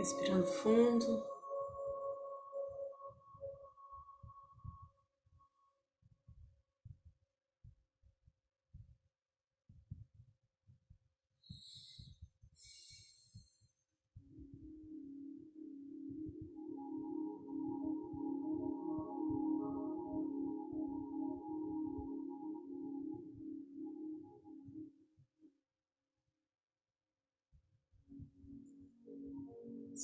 Respirando 0.00 0.46
fundo. 0.46 1.22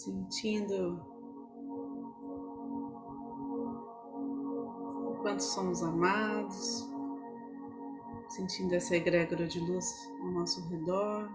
Sentindo 0.07 1.03
o 5.05 5.19
quanto 5.21 5.43
somos 5.43 5.83
amados, 5.83 6.89
sentindo 8.29 8.73
essa 8.75 8.95
egrégora 8.95 9.49
de 9.49 9.59
luz 9.59 9.85
ao 10.21 10.31
nosso 10.31 10.61
redor. 10.69 11.29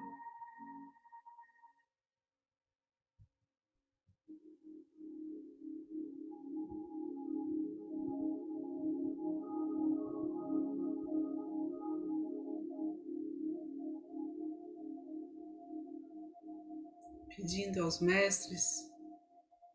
Pedindo 17.42 17.84
aos 17.84 18.00
mestres 18.00 18.88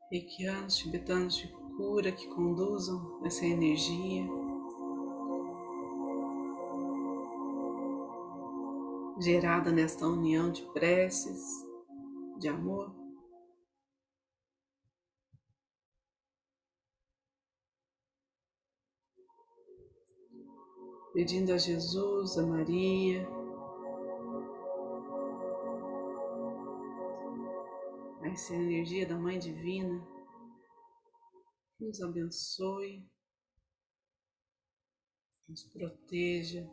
reikianos 0.09 0.77
tibetanos 0.77 1.37
de 1.37 1.49
cura 1.77 2.13
que 2.13 2.29
conduzam 2.29 3.21
essa 3.27 3.45
energia. 3.45 4.25
Gerada 9.19 9.73
nesta 9.73 10.07
união 10.07 10.53
de 10.53 10.63
preces, 10.73 11.43
de 12.39 12.49
amor. 12.49 12.95
Pedindo 21.13 21.53
a 21.53 21.59
Jesus, 21.59 22.39
a 22.39 22.47
Maria, 22.47 23.27
essa 28.37 28.55
energia 28.55 29.07
da 29.07 29.19
Mãe 29.19 29.39
Divina 29.39 30.07
nos 31.81 32.03
abençoe, 32.03 33.03
nos 35.49 35.65
proteja. 35.65 36.71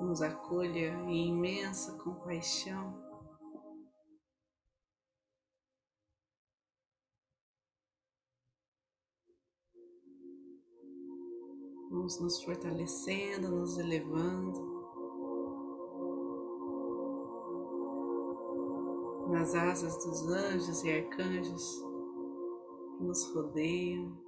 Nos 0.00 0.20
acolha 0.20 0.88
em 1.06 1.28
imensa 1.28 1.96
compaixão. 1.98 3.11
Nos 12.02 12.42
fortalecendo, 12.42 13.48
nos 13.48 13.78
elevando. 13.78 14.60
Nas 19.30 19.54
asas 19.54 20.04
dos 20.04 20.28
anjos 20.28 20.82
e 20.82 20.90
arcanjos 20.90 21.80
que 22.98 23.04
nos 23.04 23.32
rodeiam. 23.32 24.20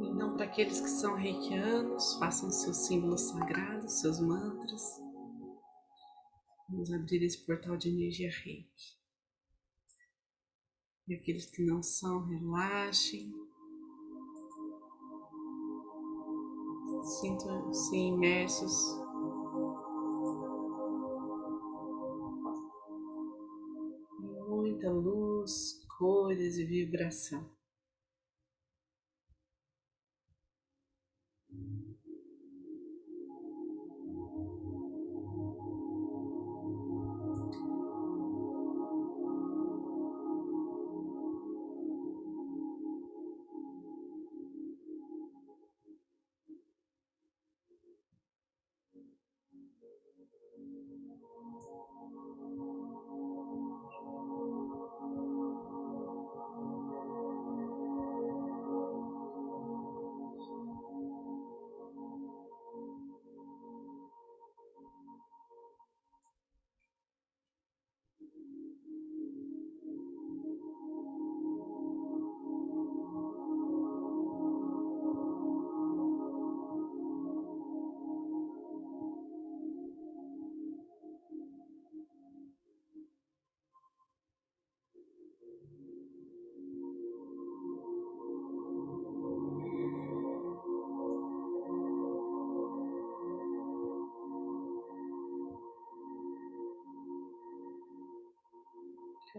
Então, 0.00 0.36
para 0.36 0.46
aqueles 0.46 0.80
que 0.80 0.88
são 0.88 1.16
reikianos, 1.16 2.14
façam 2.18 2.52
seus 2.52 2.86
símbolos 2.86 3.22
sagrados, 3.22 4.00
seus 4.00 4.20
mantras. 4.20 5.01
Vamos 6.82 6.94
abrir 6.94 7.22
esse 7.22 7.38
portal 7.38 7.76
de 7.76 7.90
energia 7.90 8.28
reiki. 8.28 8.98
E 11.06 11.14
aqueles 11.14 11.46
que 11.46 11.62
não 11.62 11.80
são, 11.80 12.26
relaxem. 12.26 13.32
Sintam-se 17.20 17.96
imersos 17.96 18.72
em 24.18 24.48
muita 24.48 24.90
luz, 24.90 25.86
cores 25.96 26.56
e 26.56 26.64
vibração. 26.64 27.48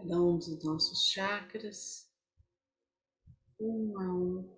Cada 0.06 0.20
um 0.20 0.36
dos 0.36 0.62
nossos 0.62 1.06
chakras, 1.06 2.06
um 3.58 3.98
a 3.98 4.12
um. 4.12 4.54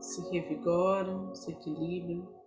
Se 0.00 0.20
revigoram, 0.32 1.32
se 1.36 1.52
equilibram. 1.52 2.40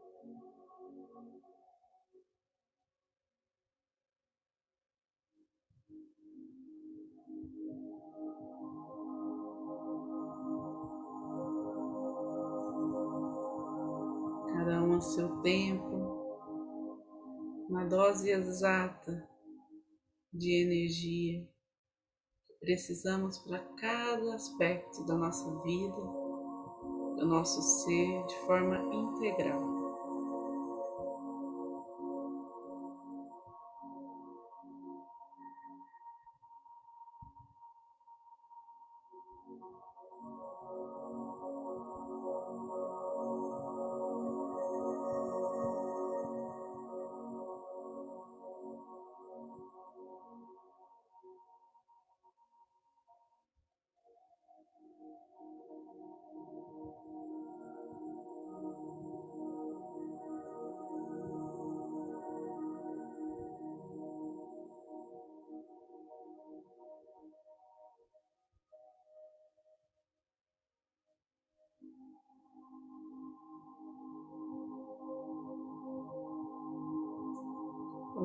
Cada 14.54 14.84
um 14.84 14.94
a 14.96 15.02
seu 15.02 15.42
tempo 15.42 15.93
dose 17.84 18.30
exata 18.30 19.28
de 20.32 20.64
energia 20.64 21.48
que 22.48 22.54
precisamos 22.60 23.38
para 23.40 23.60
cada 23.76 24.36
aspecto 24.36 25.06
da 25.06 25.16
nossa 25.16 25.62
vida, 25.64 25.96
do 27.18 27.26
nosso 27.26 27.62
ser 27.62 28.26
de 28.26 28.36
forma 28.46 28.78
integral. 28.94 29.73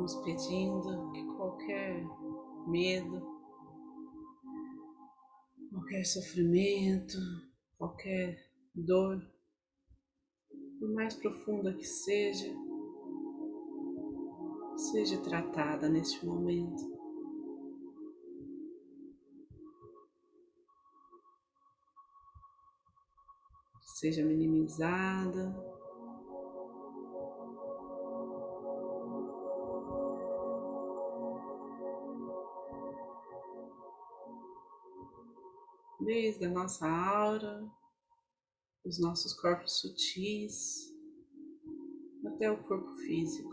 Vamos 0.08 0.24
pedindo 0.24 1.12
que 1.12 1.22
qualquer 1.36 2.02
medo, 2.66 3.20
qualquer 5.70 6.02
sofrimento, 6.06 7.18
qualquer 7.76 8.50
dor, 8.74 9.20
por 10.80 10.88
mais 10.94 11.14
profunda 11.14 11.74
que 11.74 11.84
seja, 11.84 12.50
seja 14.92 15.20
tratada 15.20 15.90
neste 15.90 16.24
momento. 16.24 16.96
Seja 23.82 24.24
minimizada. 24.24 25.77
Desde 36.38 36.54
a 36.54 36.56
nossa 36.56 36.88
aura, 36.88 37.68
os 38.84 39.00
nossos 39.00 39.34
corpos 39.34 39.80
sutis, 39.80 40.94
até 42.24 42.48
o 42.48 42.62
corpo 42.62 42.94
físico. 42.94 43.52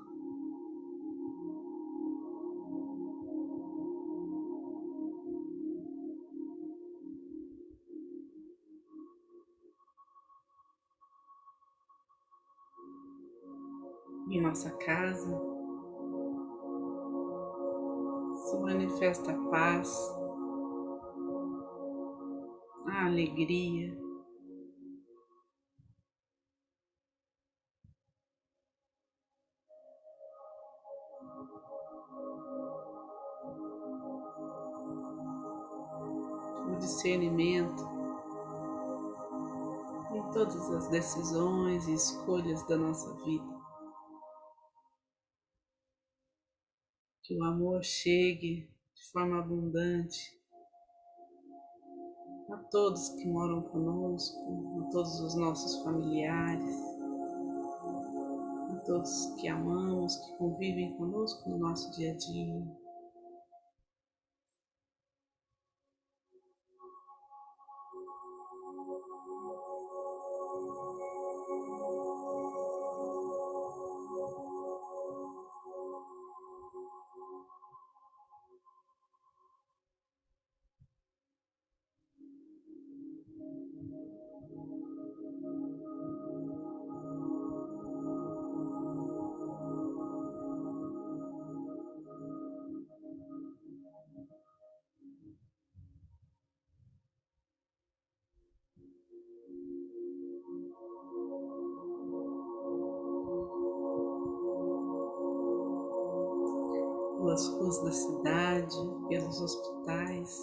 Em 14.30 14.42
nossa 14.42 14.70
casa 14.78 15.42
se 18.36 18.58
manifesta 18.60 19.32
a 19.32 19.50
paz, 19.50 19.90
alegria. 23.06 23.96
O 36.68 36.78
discernimento 36.78 37.84
em 40.14 40.32
todas 40.32 40.70
as 40.72 40.88
decisões 40.90 41.88
e 41.88 41.94
escolhas 41.94 42.66
da 42.68 42.78
nossa 42.78 43.14
vida. 43.24 43.56
que 47.26 47.36
o 47.36 47.44
amor 47.44 47.84
chegue 47.84 48.70
de 48.94 49.12
forma 49.12 49.40
abundante 49.40 50.40
a 52.50 52.58
todos 52.58 53.10
que 53.10 53.28
moram 53.28 53.62
conosco, 53.64 54.82
a 54.82 54.92
todos 54.92 55.20
os 55.20 55.36
nossos 55.36 55.82
familiares, 55.84 56.80
a 58.70 58.76
todos 58.86 59.34
que 59.40 59.48
amamos, 59.48 60.18
que 60.18 60.38
convivem 60.38 60.94
conosco 60.96 61.50
no 61.50 61.58
nosso 61.58 61.92
dia 61.92 62.12
a 62.12 62.16
dia. 62.16 62.85
Pelas 107.26 107.48
ruas 107.48 107.82
da 107.82 107.92
cidade, 107.92 108.76
pelos 109.10 109.42
hospitais, 109.42 110.38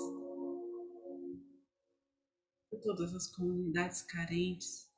por 2.68 2.80
todas 2.80 3.14
as 3.14 3.28
comunidades 3.28 4.02
carentes, 4.02 4.90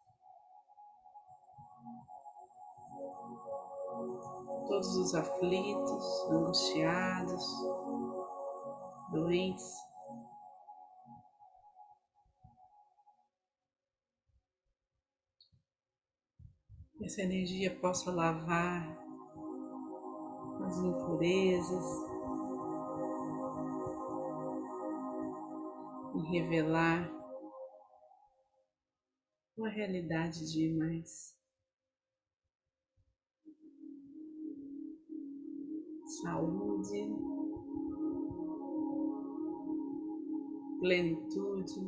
todos 4.67 4.97
os 4.97 5.15
aflitos, 5.15 6.31
angustiados, 6.31 7.45
doentes. 9.13 9.75
Essa 17.03 17.21
energia 17.21 17.79
possa 17.79 18.11
lavar 18.11 19.04
as 20.75 20.79
impurezas 20.79 21.85
e 26.17 26.21
revelar 26.33 27.11
uma 29.57 29.69
realidade 29.69 30.51
de 30.51 30.75
mais 30.75 31.37
saúde, 36.23 37.09
plenitude, 40.81 41.81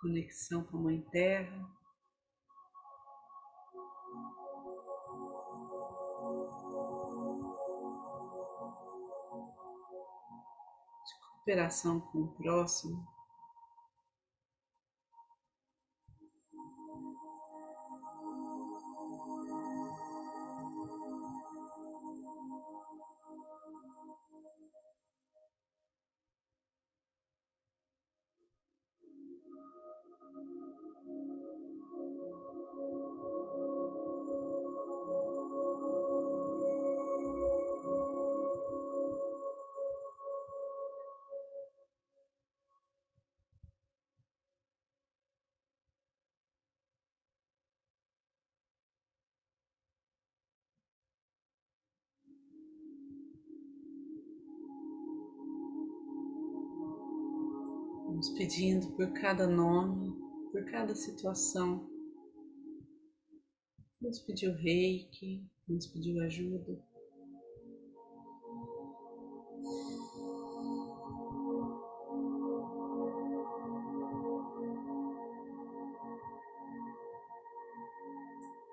conexão 0.00 0.64
com 0.64 0.78
a 0.78 0.80
Mãe 0.80 1.02
Terra. 1.10 1.83
Cooperação 11.44 12.00
com 12.00 12.22
o 12.22 12.28
próximo. 12.28 13.06
Vamos 58.24 58.38
pedindo 58.38 58.90
por 58.92 59.12
cada 59.12 59.46
nome, 59.46 60.10
por 60.50 60.64
cada 60.70 60.94
situação. 60.94 61.86
Nos 64.00 64.18
pediu 64.20 64.54
reiki, 64.54 65.46
nos 65.68 65.86
pediu 65.88 66.18
ajuda. 66.22 66.82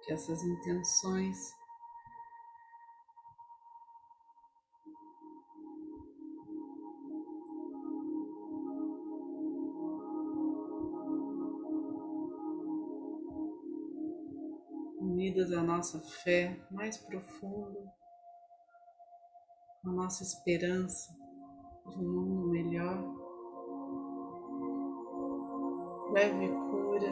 Que 0.05 0.13
essas 0.13 0.41
intenções 0.46 1.61
nossa 15.81 16.00
fé 16.00 16.55
mais 16.69 16.95
profunda, 16.95 17.91
à 19.83 19.89
nossa 19.89 20.21
esperança 20.21 21.11
de 21.88 21.97
um 21.97 22.07
mundo 22.07 22.50
melhor. 22.51 23.01
Leve 26.11 26.50
cura 26.50 27.09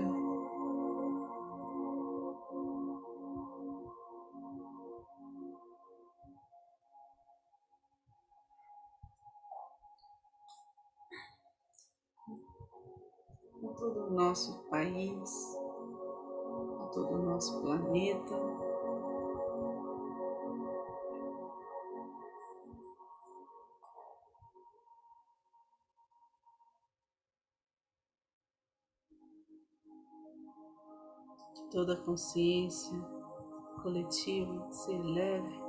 a 13.64 13.74
todo 13.74 14.06
o 14.06 14.12
nosso 14.12 14.60
país, 14.70 15.58
a 16.82 16.90
todo 16.94 17.16
o 17.16 17.29
nosso 17.40 17.62
planeta. 17.62 18.60
toda 31.72 31.94
a 31.94 31.98
consciência 31.98 33.00
coletiva 33.84 34.72
se 34.72 34.92
eleve 34.92 35.69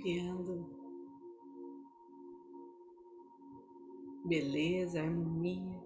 criando 0.00 0.66
beleza, 4.24 5.02
harmonia. 5.02 5.79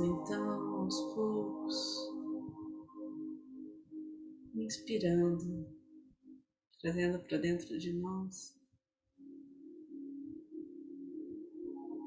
Então 0.00 0.76
aos 0.76 1.14
poucos, 1.14 2.10
inspirando, 4.54 5.66
trazendo 6.80 7.18
para 7.20 7.38
dentro 7.38 7.78
de 7.78 7.92
nós 7.92 8.60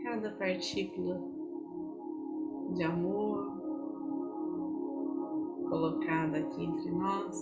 cada 0.03 0.31
partícula 0.37 1.19
de 2.75 2.83
amor 2.83 3.55
colocada 5.67 6.37
aqui 6.37 6.63
entre 6.63 6.91
nós. 6.91 7.35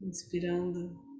Inspirando 0.00 1.13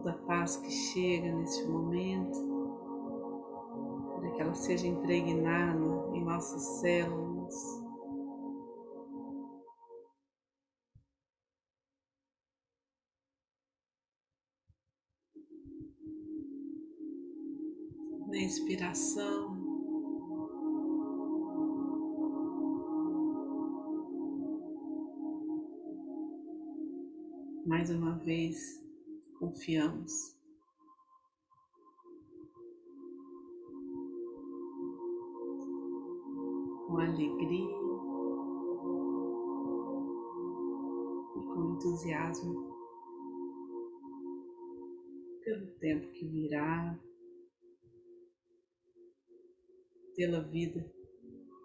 toda 0.00 0.12
a 0.12 0.18
paz 0.26 0.56
que 0.56 0.70
chega 0.70 1.30
nesse 1.30 1.66
momento, 1.68 2.38
para 4.16 4.30
que 4.30 4.40
ela 4.40 4.54
seja 4.54 4.86
impregnada 4.86 5.84
em 6.14 6.24
nossas 6.24 6.62
células. 6.80 7.54
Na 18.26 18.38
inspiração, 18.38 19.58
mais 27.66 27.90
uma 27.90 28.16
vez 28.18 28.89
confiamos. 29.40 30.38
Com 36.86 36.98
alegria 36.98 37.76
e 41.36 41.44
com 41.46 41.74
entusiasmo 41.74 42.70
pelo 45.42 45.66
tempo 45.78 46.12
que 46.12 46.28
virá, 46.28 46.98
pela 50.14 50.42
vida 50.42 50.84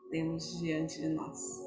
temos 0.10 0.60
diante 0.60 1.02
de 1.02 1.10
nós. 1.10 1.65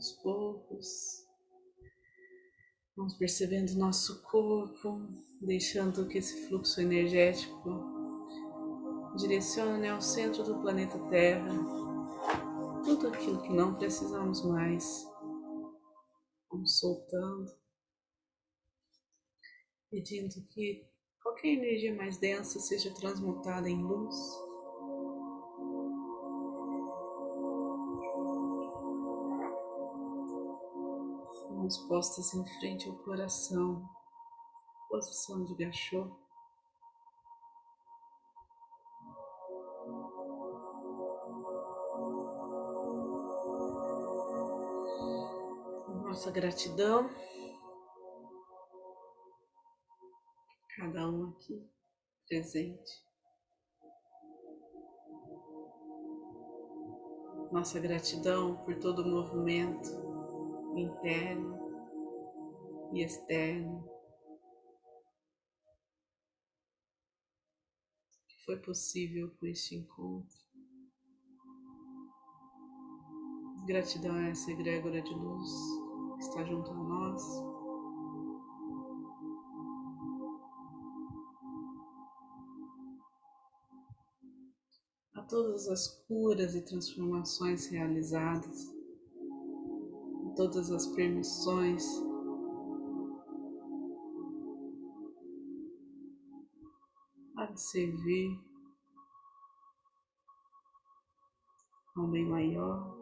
Aos 0.00 0.12
poucos. 0.12 1.26
Vamos 2.96 3.14
percebendo 3.18 3.74
nosso 3.74 4.22
corpo, 4.22 5.06
deixando 5.42 6.08
que 6.08 6.16
esse 6.16 6.48
fluxo 6.48 6.80
energético 6.80 7.68
direcione 9.18 9.88
ao 9.88 10.00
centro 10.00 10.42
do 10.42 10.58
planeta 10.62 10.98
Terra 11.10 11.52
tudo 12.82 13.08
aquilo 13.08 13.42
que 13.42 13.52
não 13.52 13.74
precisamos 13.74 14.42
mais. 14.42 15.06
Vamos 16.50 16.78
soltando, 16.78 17.52
pedindo 19.90 20.34
que 20.48 20.88
qualquer 21.22 21.48
energia 21.48 21.94
mais 21.94 22.16
densa 22.16 22.58
seja 22.58 22.92
transmutada 22.94 23.68
em 23.68 23.82
luz. 23.82 24.16
Mãos 31.60 31.76
postas 31.76 32.32
em 32.32 32.44
frente 32.58 32.88
ao 32.88 32.96
coração, 32.96 33.86
posição 34.88 35.44
de 35.44 35.54
gachô. 35.54 36.10
Nossa 46.02 46.30
gratidão, 46.30 47.10
cada 50.76 51.08
um 51.10 51.28
aqui 51.28 51.70
presente. 52.26 53.04
Nossa 57.52 57.78
gratidão 57.78 58.56
por 58.64 58.78
todo 58.78 59.02
o 59.02 59.08
movimento 59.08 60.09
interno 60.76 61.58
e 62.92 63.02
externo 63.02 63.88
foi 68.50 68.56
possível 68.58 69.30
com 69.38 69.46
este 69.46 69.76
encontro. 69.76 70.36
Gratidão 73.64 74.16
a 74.16 74.28
essa 74.28 74.50
egrégora 74.50 75.00
de 75.00 75.14
luz 75.14 75.50
que 76.16 76.24
está 76.24 76.44
junto 76.44 76.70
a 76.70 76.74
nós. 76.74 77.22
A 85.14 85.22
todas 85.22 85.68
as 85.68 85.86
curas 86.08 86.56
e 86.56 86.64
transformações 86.64 87.68
realizadas 87.68 88.79
todas 90.34 90.70
as 90.70 90.86
permissões. 90.88 91.84
De 97.50 97.60
servir 97.60 98.40
a 101.96 102.00
um 102.00 102.10
bem 102.10 102.24
maior. 102.28 102.96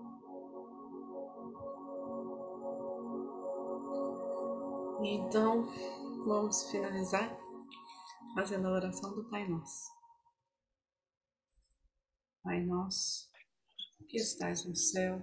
Então, 5.02 5.66
vamos 6.25 6.70
finalizar 6.70 7.38
fazendo 8.35 8.68
a 8.68 8.73
oração 8.73 9.14
do 9.14 9.28
Pai 9.28 9.47
Nosso. 9.47 9.92
Pai 12.42 12.64
Nosso, 12.64 13.30
que 14.08 14.16
estais 14.16 14.64
no 14.64 14.75
céu, 14.75 15.23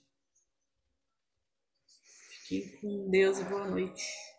Fiquem 2.51 2.81
com 2.81 3.09
Deus 3.09 3.39
e 3.39 3.45
boa 3.45 3.65
noite. 3.65 4.30